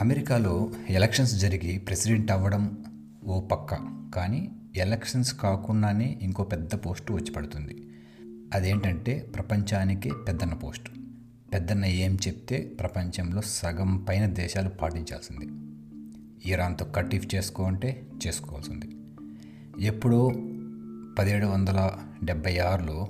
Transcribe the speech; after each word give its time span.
అమెరికాలో 0.00 0.70
ఎలక్షన్స్ 0.88 1.34
జరిగి 1.34 1.78
ప్రెసిడెంట్ 1.78 2.30
అవ్వడం 2.30 2.84
ఓ 3.24 3.40
పక్క. 3.40 3.74
కానీ 4.14 4.52
ఎలక్షన్స్ 4.76 5.34
కాకుండానే 5.34 6.18
ఇంకో 6.22 6.44
పెద్ద 6.44 6.74
పోస్టు 6.74 7.12
వచ్చి 7.12 7.32
పడుతుంది. 7.32 7.88
అదేంటంటే 8.54 9.18
ప్రపంచానికే 9.34 10.10
పెద్దన్న 10.28 10.54
పోస్టు. 10.54 10.90
పెద్దన్న 11.52 11.84
ఏం 11.84 12.18
చెప్తే 12.28 12.72
ప్రపంచంలో 12.80 13.42
సగం 13.42 14.04
పైన 14.08 14.26
దేశాలు 14.26 14.68
పాటించాల్సింది. 14.68 15.48
ఇరాన్తో 16.52 16.84
కటీఫ్ 16.84 17.34
చేసుకో 17.34 17.64
అంటే 17.64 18.06
చేసుకోవాల్సింది. 18.26 18.90
ఎప్పుడో 19.86 20.32
పదిహేడు 21.18 21.46
వందల 21.46 21.90
డెబ్భై 22.24 22.58
ఆరులో 22.58 23.08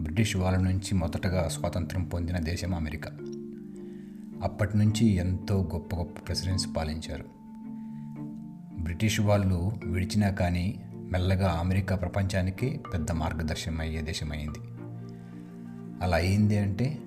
బ్రిటిష్ 0.00 0.36
వాళ్ళ 0.36 0.58
నుంచి 0.58 0.94
మొదటగా 0.94 1.48
స్వాతంత్రం 1.48 2.04
పొందిన 2.04 2.38
దేశం 2.38 2.74
అమెరికా. 2.74 3.10
అప్పటి 4.42 4.78
నుంచి 4.78 5.06
ఎంతో 5.06 5.70
గొప్ప 5.74 5.96
గొప్ప 5.96 6.18
ప్రెసిడెంట్స్ 6.26 6.68
పాలించారు. 6.76 7.24
బ్రిటిష్ 8.82 9.20
వాళ్ళు 9.20 9.72
విడిచినా 9.84 10.30
కానీ 10.30 10.82
మెల్లగా 10.94 11.50
అమెరికా 11.50 11.96
ప్రపంచానికి 11.96 12.80
పెద్ద 12.94 13.12
మార్గదర్శనం 13.12 13.80
అయ్యే 13.80 14.02
దేశం 14.02 14.32
అయింది 14.32 14.58
అలా 16.02 16.16
అయింది 16.16 16.58
అంటే 16.58 16.98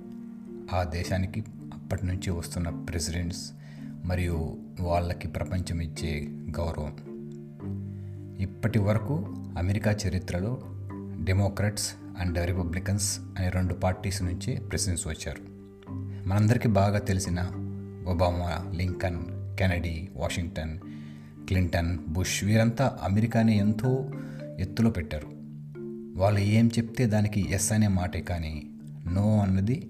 ఆ 0.74 0.84
దేశానికి 0.84 1.44
అప్పటి 1.74 2.06
నుంచి 2.06 2.30
వస్తున్న 2.30 2.70
ప్రెసిడెంట్స్ 2.70 3.52
మరియు 4.06 4.58
వాళ్ళకి 4.80 5.28
ప్రపంచం 5.28 5.80
ఇచ్చే 5.80 6.28
గౌరవం. 6.32 6.94
ఇప్పటి 8.40 8.80
వరకు 8.80 9.26
అమెరికా 9.58 9.92
చరిత్రలో 9.92 10.62
డెమోక్రాట్స్ 11.24 11.94
అండ్ 12.20 12.46
రిపబ్లికన్స్ 12.46 13.20
అనే 13.20 13.50
రెండు 13.50 13.74
పార్టీస్ 13.74 14.24
నుంచి 14.24 14.56
ప్రెసిడెంట్స్ 14.56 15.08
వచ్చారు. 15.08 15.51
మనందరికీ 16.28 16.68
బాగా 16.68 17.00
తెలిసిన 17.00 17.52
Obama 18.08 18.72
Lincoln 18.76 19.20
Kennedy 19.58 20.10
Washington 20.16 20.80
Clinton 21.48 21.98
Bush 22.10 22.44
వీరంతా 22.44 23.00
అమెరికాని 23.04 23.58
ఎంతో 23.58 24.12
ఎత్తులో 24.60 24.90
పెట్టారు. 24.90 25.28
వాళ్ళు 26.20 26.40
ఏం 26.40 26.68
చెప్తే 26.68 27.06
దానికి 27.06 27.48
ఎస్ 27.50 27.72
అనే 27.72 27.88
మాటే 27.88 28.22
కానీ 28.22 28.66
నో 29.14 29.40
అన్నది 29.40 29.90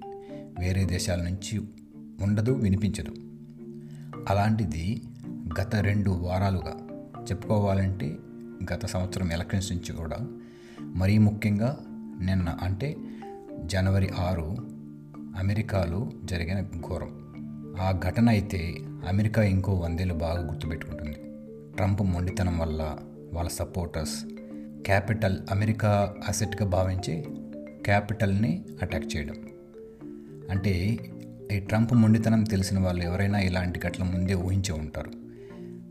వేరే 0.59 0.85
దేశాల 0.85 1.21
నుంచి 1.21 1.61
ఉండదు 2.21 2.51
వినిపించదు. 2.51 3.15
అలాంటిది 4.29 5.01
గత 5.61 5.75
రెండు 5.75 6.11
వారాలుగా 6.11 6.77
చెప్పుకోవాలంటే 7.21 8.17
గత 8.73 8.85
సంవత్సరం 8.85 9.31
ఎలక్షన్స్ 9.31 9.71
నుంచి 9.71 9.93
కూడా 9.93 10.17
మరీ 10.81 11.17
ముఖ్యంగా 11.17 11.77
నిన్న 12.21 12.49
అంటే 12.49 12.95
జనవరి 13.65 14.09
ఆరు 14.09 14.70
అమెరికాలో 15.37 16.09
జరిగిన 16.25 16.61
ఘోరం. 16.61 17.21
ఆ 17.79 17.99
ఘటన 18.05 18.29
అయితే 18.29 18.75
అమెరికా 19.07 19.43
ఇంకో 19.43 19.73
వందేళ్ళు 19.73 20.13
బాగా 20.13 20.47
గుర్తుపెట్టుకుంటుంది. 20.47 21.17
ట్రంప్ 21.75 22.01
మొండితనం 22.01 22.59
వల్ల 22.59 22.97
వాళ్ళ 23.33 23.49
సపోర్టర్స్ 23.49 24.25
క్యాపిటల్ 24.85 25.37
అమెరికా 25.51 26.15
అసెట్గా 26.27 26.69
భావించి 26.69 27.25
క్యాపిటల్ని 27.85 28.65
అటాక్ 28.81 29.17
చేయడం. 29.17 29.35
అంటే 30.51 30.97
ఈ 31.51 31.59
ట్రంప్ 31.59 31.93
మొండితనం 31.93 32.43
తెలిసిన 32.43 32.79
వాళ్ళు 32.79 33.03
ఎవరైనా 33.03 33.39
ఇలాంటి 33.39 33.79
ఘటన 33.79 34.03
ముందే 34.03 34.33
ఊహించే 34.33 34.73
ఉంటారు. 34.73 35.11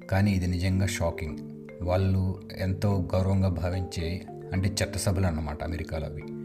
కానీ 0.06 0.32
ఇది 0.32 0.47
నిజంగా 0.47 0.86
షాకింగ్. 0.86 1.38
వాళ్ళు 1.82 2.42
ఎంతో 2.58 3.08
గౌరవంగా 3.14 3.48
భావించే 3.48 4.27
అంటే 4.52 4.69
చట్టసభలు 4.69 5.27
అన్నమాట 5.27 5.64
అమెరికాలో 5.64 6.06
అవి. 6.06 6.39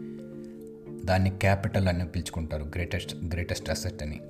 దాన్ని 1.06 1.30
క్యాపిటల్ 1.30 1.88
అని 1.88 2.06
పిలుచుకుంటారు 2.06 2.62
గ్రేటెస్ట్ 2.62 3.16
గ్రేటెస్ట్ 3.24 3.70
అసెట్ 3.70 4.02
అని. 4.02 4.20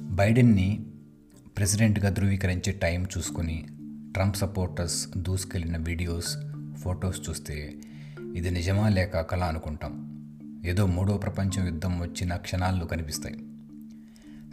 బైడెన్ని 0.00 0.86
ప్రెసిడెంట్గా 1.56 2.08
ధృవీకరించే 2.10 2.72
టైం 2.72 3.04
చూసుకొని 3.04 3.66
ట్రంప్ 4.12 4.36
సపోర్టర్స్ 4.36 5.08
దూసుకెళ్ళిన 5.16 5.76
వీడియోస్ 5.76 6.36
ఫొటోస్ 6.78 7.30
చూస్తే 7.30 7.74
ఇది 8.36 8.50
నిజమా 8.50 8.88
లేక 8.88 9.20
కళ 9.20 9.42
అనుకుంటాం. 9.42 10.08
ఏదో 10.66 10.86
మూడో 10.86 11.16
ప్రపంచ 11.16 11.64
యుద్ధం 11.64 12.00
వచ్చిన 12.00 12.36
క్షణాల్లో 12.36 12.86
కనిపిస్తాయి. 12.86 13.36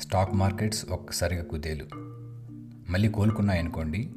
స్టాక్ 0.02 0.34
మార్కెట్స్ 0.34 0.86
ఒక్కసారిగా 0.90 1.44
కుదేలు. 1.44 1.86
మళ్ళీ 2.92 3.10
కోలుకున్నాయనుకోండి 3.10 4.10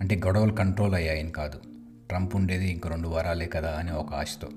అంటే 0.00 0.20
గొడవలు 0.26 0.52
కంట్రోల్ 0.52 0.94
అయ్యాయని 0.94 1.30
కాదు. 1.30 1.58
ట్రంప్ 2.08 2.36
ఉండేది 2.36 2.70
ఇంక 2.72 2.86
రెండు 2.86 3.08
వారాలే 3.08 3.46
కదా 3.46 3.70
అని 3.70 3.92
ఒక 3.92 4.14
ఆశతో. 4.14 4.48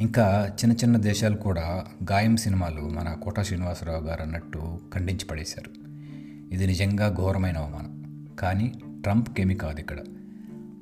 ఇంకా 0.00 0.46
చిన్న 0.52 0.72
చిన్న 0.72 0.96
దేశాలు 0.96 1.36
కూడా 1.36 1.84
గాయం 2.10 2.36
సినిమాలు 2.36 2.80
మన 2.80 3.14
కోట 3.14 3.40
శ్రీనివాసరావు 3.40 4.04
గారు 4.04 4.22
అన్నట్టు 4.22 4.78
ఖండించి 4.94 5.24
పడేశారు. 5.24 5.70
ఇది 6.54 6.66
నిజంగా 6.66 7.08
ఘోరమైన 7.08 7.58
అవమానం. 7.58 7.94
కానీ 8.38 8.72
ట్రంప్కేమీ 9.02 9.54
కాదు 9.54 9.80
ఇక్కడ. 9.80 10.00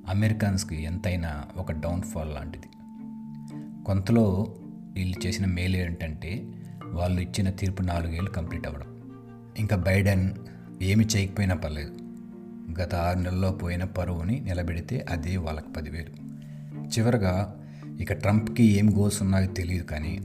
అమెరికన్స్కి 0.08 0.82
ఎంతైనా 0.82 1.44
ఒక 1.56 1.72
డౌన్ఫాల్ 1.72 2.34
లాంటిది. 2.34 2.66
కొంతలో 3.84 4.56
వీళ్ళు 4.92 5.26
చేసిన 5.26 5.46
మేలు 5.46 5.76
ఏంటంటే 5.76 6.52
వాళ్ళు 6.86 7.20
ఇచ్చిన 7.20 7.50
తీర్పు 7.50 7.82
నాలుగేళ్ళు 7.82 8.30
కంప్లీట్ 8.30 8.66
అవ్వడం. 8.66 9.02
ఇంకా 9.58 9.76
బైడెన్ 9.76 10.30
ఏమి 10.82 11.04
చేయకపోయినా 11.04 11.54
పర్లేదు. 11.54 11.96
గత 12.80 12.94
ఆరు 12.94 13.18
నెలల్లో 13.18 13.50
పోయిన 13.50 13.84
పరువుని 13.84 14.40
నిలబెడితే 14.40 15.06
అదే 15.10 15.36
వాళ్ళకి 15.36 15.72
పదివేలు. 15.72 16.32
చివరగా 16.86 17.61
ఇక 18.02 18.12
ట్రంప్కి 18.12 18.64
ఏం 18.64 18.98
గోల్స్ 18.98 19.22
ఉన్నాయో 19.22 19.46
తెలియదు 19.46 19.84
కానీ 19.84 20.18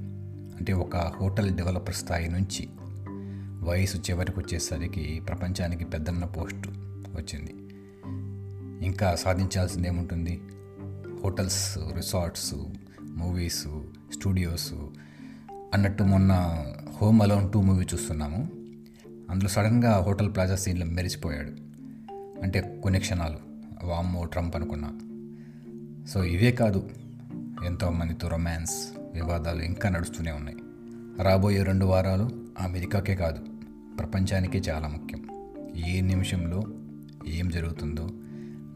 అంటే 0.60 0.74
ఒక 0.74 0.98
హోటల్ 0.98 1.56
డెవలపర్ 1.56 1.96
స్థాయి 1.96 2.28
నుంచి 2.28 2.70
వయసు 3.70 3.98
చివరికి 3.98 4.40
వచ్చేసరికి 4.40 5.22
ప్రపంచానికి 5.28 5.86
పెద్దన్న 5.86 6.26
పోస్టు 6.26 6.70
వచ్చింది. 7.16 7.54
ఇంకా 8.86 9.16
సాధించాల్సింది 9.16 9.88
ఏముంటుంది? 9.88 10.42
హోటల్స్ 11.24 11.78
రిసార్ట్స్ 11.96 12.56
మూవీస్ 13.04 13.68
స్టూడియోస్ 14.14 14.74
అన్నట్టు 15.74 16.04
మొన్న 16.04 16.66
హోమ్ 17.02 17.22
అలోన్ 17.22 17.52
టూ 17.52 17.62
మూవీ 17.62 17.86
చూస్తున్నాము. 17.86 18.50
అందులో 19.30 19.50
సడన్గా 19.50 20.04
హోటల్ 20.06 20.36
ప్లాజా 20.36 20.56
సీన్లో 20.56 20.86
మెరిసిపోయాడు. 20.86 21.52
అంటే 22.44 22.80
కొన్ని 22.84 23.00
క్షణాలు. 23.00 23.38
వామ్మో 23.84 24.26
ట్రంప్ 24.26 24.56
అనుకున్నా. 24.56 25.00
సో 26.10 26.24
ఇవే 26.24 26.52
కాదు 26.52 26.90
ఎంతోమందితో 27.66 28.28
రొమాన్స్ 28.28 28.98
వివాదాలు 29.14 29.62
ఇంకా 29.62 29.90
నడుస్తూనే 29.90 30.32
ఉన్నాయి. 30.32 30.58
రాబోయే 31.24 31.64
రెండు 31.64 31.86
వారాలు 31.86 32.30
అమెరికాకే 32.60 33.16
కాదు 33.16 33.46
ప్రపంచానికే 34.00 34.60
చాలా 34.60 34.88
ముఖ్యం. 34.88 35.28
ఏ 35.86 36.02
నిమిషంలో 36.02 36.64
ఏం 37.28 37.50
జరుగుతుందో 37.50 38.10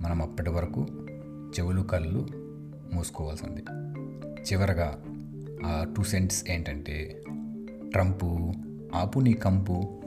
మనం 0.02 0.22
అప్పటి 0.22 0.50
వరకు 0.50 0.88
చెవులు 1.30 1.81
కళ్ళు 1.81 2.28
మూసుకోవాల్సింది. 2.94 3.64
చివరగా 4.42 5.03
ఆ 5.66 5.94
టూ 5.98 6.03
సెంట్స్ 6.03 6.52
ఏంటంటే 6.52 7.24
ట్రంపు 7.92 8.53
ఆపు 8.96 9.19
నీ 9.19 9.34
కంపు 9.34 10.00